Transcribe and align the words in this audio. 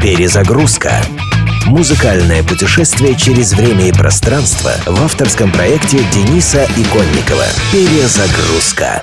Перезагрузка. 0.00 0.92
Музыкальное 1.66 2.44
путешествие 2.44 3.16
через 3.16 3.52
время 3.52 3.88
и 3.88 3.92
пространство 3.92 4.70
в 4.86 5.02
авторском 5.02 5.50
проекте 5.50 5.98
Дениса 6.12 6.64
Иконникова. 6.76 7.44
Перезагрузка. 7.72 9.02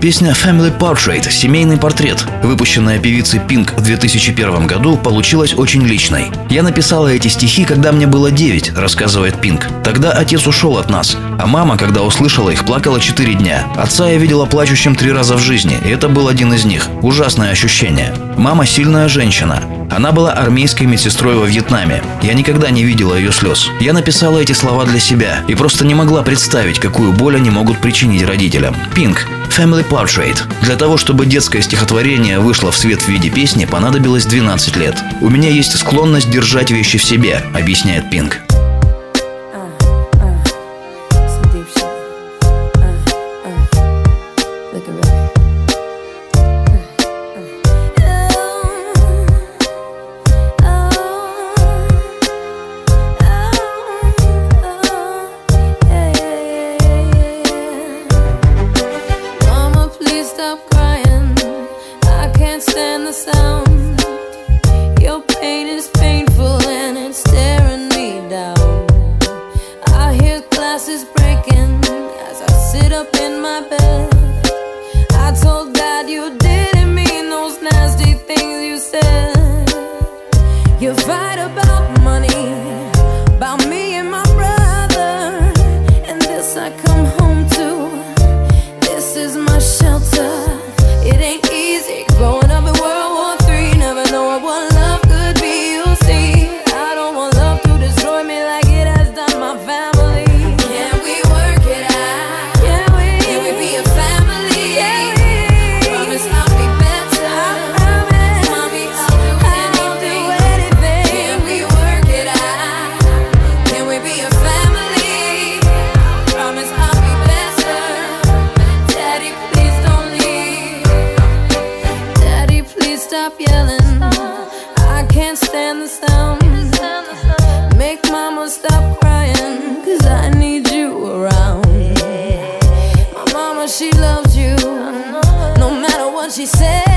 Песня 0.00 0.32
Family 0.32 0.76
Portrait– 0.76 1.28
«Семейный 1.30 1.76
портрет», 1.76 2.24
выпущенная 2.42 2.98
певицей 2.98 3.40
Pink 3.40 3.76
в 3.76 3.82
2001 3.82 4.66
году, 4.66 4.96
получилась 4.96 5.54
очень 5.54 5.82
личной. 5.82 6.30
«Я 6.48 6.62
написала 6.62 7.08
эти 7.08 7.28
стихи, 7.28 7.64
когда 7.64 7.92
мне 7.92 8.06
было 8.06 8.30
9»,– 8.30 8.80
рассказывает 8.80 9.34
Pink. 9.34 9.82
«Тогда 9.82 10.12
отец 10.12 10.46
ушел 10.46 10.78
от 10.78 10.88
нас, 10.88 11.16
а 11.38 11.46
мама, 11.46 11.76
когда 11.76 12.02
услышала 12.02 12.50
их, 12.50 12.64
плакала 12.64 13.00
4 13.00 13.34
дня. 13.34 13.64
Отца 13.76 14.08
я 14.08 14.18
видела 14.18 14.46
плачущим 14.46 14.94
три 14.96 15.12
раза 15.12 15.36
в 15.36 15.40
жизни, 15.40 15.76
и 15.84 15.88
это 15.88 16.08
был 16.08 16.28
один 16.28 16.52
из 16.54 16.64
них. 16.64 16.88
Ужасное 17.02 17.50
ощущение. 17.50 18.14
Мама– 18.36 18.66
сильная 18.66 19.08
женщина. 19.08 19.62
Она 19.90 20.12
была 20.12 20.32
армейской 20.32 20.86
медсестрой 20.86 21.36
во 21.36 21.46
Вьетнаме. 21.46 22.02
Я 22.22 22.34
никогда 22.34 22.70
не 22.70 22.84
видела 22.84 23.14
ее 23.14 23.32
слез. 23.32 23.70
Я 23.80 23.92
написала 23.92 24.38
эти 24.38 24.52
слова 24.52 24.84
для 24.84 25.00
себя 25.00 25.44
и 25.48 25.54
просто 25.54 25.86
не 25.86 25.94
могла 25.94 26.22
представить, 26.22 26.78
какую 26.78 27.12
боль 27.12 27.36
они 27.36 27.50
могут 27.50 27.78
причинить 27.78 28.22
родителям. 28.24 28.76
Pink 28.94 29.18
Family 29.48 29.88
Portrait. 29.88 30.38
Для 30.62 30.76
того, 30.76 30.98
чтобы 30.98 31.26
детское 31.26 31.62
стихотворение 31.62 32.38
вышло 32.38 32.70
в 32.70 32.76
свет 32.76 33.00
в 33.00 33.08
виде 33.08 33.30
песни, 33.30 33.64
понадобилось 33.64 34.26
12 34.26 34.76
лет. 34.76 34.96
У 35.20 35.28
меня 35.30 35.50
есть 35.50 35.76
склонность 35.78 36.30
держать 36.30 36.70
вещи 36.70 36.98
в 36.98 37.04
себе, 37.04 37.42
объясняет 37.54 38.10
Пинк. 38.10 38.40
sound. 63.32 65.00
Your 65.00 65.20
pain 65.22 65.66
is. 65.66 65.97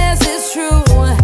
Says, 0.00 0.20
it's 0.22 0.52
true. 0.52 1.19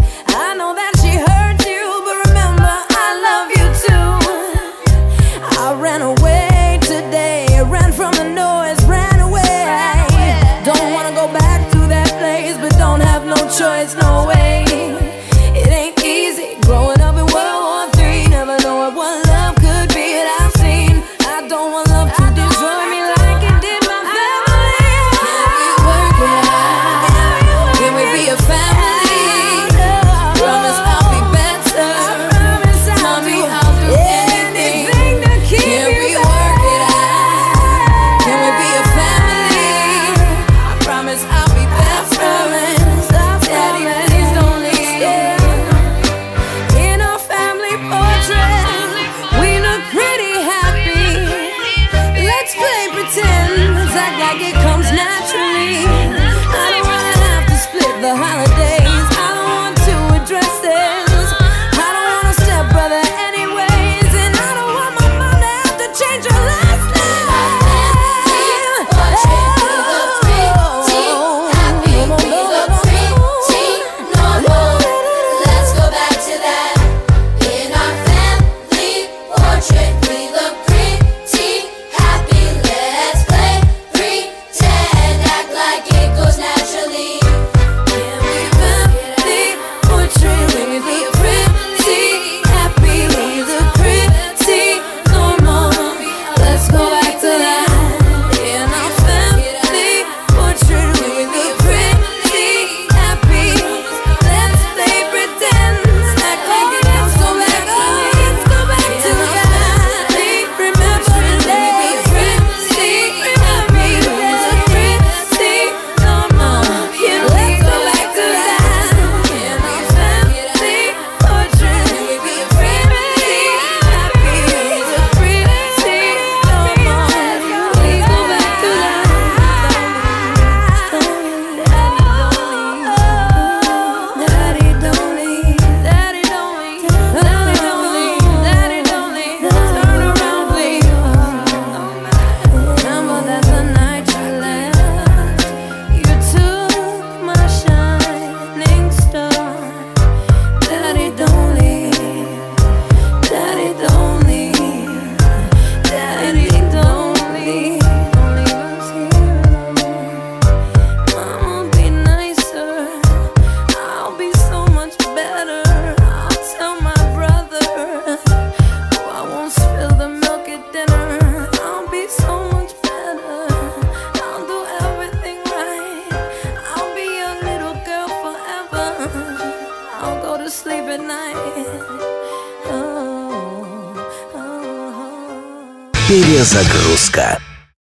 Перезагрузка. 186.07 187.41